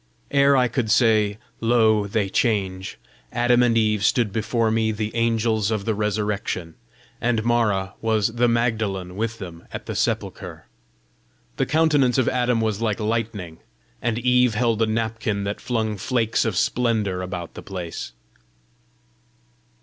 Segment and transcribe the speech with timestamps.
[0.31, 2.97] Ere I could say, "Lo, they change!"
[3.31, 6.73] Adam and Eve stood before me the angels of the resurrection,
[7.21, 10.65] and Mara was the Magdalene with them at the sepulchre.
[11.57, 13.59] The countenance of Adam was like lightning,
[14.01, 18.11] and Eve held a napkin that flung flakes of splendour about the place.